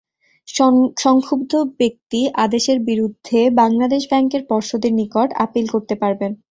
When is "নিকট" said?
4.99-5.29